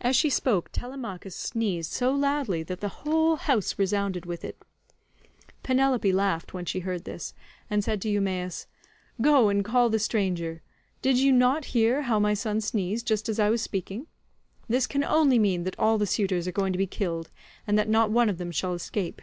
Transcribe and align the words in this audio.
As 0.00 0.14
she 0.14 0.30
spoke 0.30 0.70
Telemachus 0.70 1.34
sneezed 1.34 1.90
so 1.90 2.12
loudly 2.12 2.62
that 2.62 2.78
the 2.80 3.02
whole 3.02 3.34
house 3.34 3.76
resounded 3.76 4.24
with 4.24 4.44
it. 4.44 4.56
Penelope 5.64 6.12
laughed 6.12 6.54
when 6.54 6.64
she 6.64 6.78
heard 6.78 7.02
this, 7.02 7.34
and 7.68 7.82
said 7.82 8.00
to 8.02 8.08
Eumaeus, 8.08 8.68
"Go 9.20 9.48
and 9.48 9.64
call 9.64 9.90
the 9.90 9.98
stranger; 9.98 10.62
did 11.02 11.18
you 11.18 11.32
not 11.32 11.64
hear 11.74 12.02
how 12.02 12.20
my 12.20 12.34
son 12.34 12.60
sneezed 12.60 13.08
just 13.08 13.28
as 13.28 13.40
I 13.40 13.50
was 13.50 13.60
speaking? 13.62 14.06
This 14.68 14.86
can 14.86 15.02
only 15.02 15.40
mean 15.40 15.64
that 15.64 15.76
all 15.76 15.98
the 15.98 16.06
suitors 16.06 16.46
are 16.46 16.52
going 16.52 16.70
to 16.72 16.78
be 16.78 16.86
killed, 16.86 17.32
and 17.66 17.76
that 17.76 17.88
not 17.88 18.12
one 18.12 18.28
of 18.28 18.38
them 18.38 18.52
shall 18.52 18.74
escape. 18.74 19.20